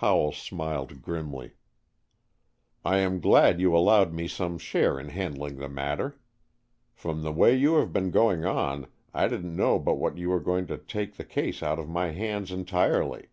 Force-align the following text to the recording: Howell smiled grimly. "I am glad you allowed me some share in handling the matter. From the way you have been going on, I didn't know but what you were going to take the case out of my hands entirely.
Howell 0.00 0.32
smiled 0.32 1.02
grimly. 1.02 1.52
"I 2.82 2.96
am 2.96 3.20
glad 3.20 3.60
you 3.60 3.76
allowed 3.76 4.10
me 4.14 4.26
some 4.26 4.56
share 4.56 4.98
in 4.98 5.10
handling 5.10 5.56
the 5.56 5.68
matter. 5.68 6.18
From 6.94 7.20
the 7.20 7.30
way 7.30 7.54
you 7.54 7.74
have 7.74 7.92
been 7.92 8.10
going 8.10 8.46
on, 8.46 8.86
I 9.12 9.28
didn't 9.28 9.54
know 9.54 9.78
but 9.78 9.96
what 9.96 10.16
you 10.16 10.30
were 10.30 10.40
going 10.40 10.66
to 10.68 10.78
take 10.78 11.16
the 11.16 11.26
case 11.26 11.62
out 11.62 11.78
of 11.78 11.90
my 11.90 12.12
hands 12.12 12.50
entirely. 12.50 13.26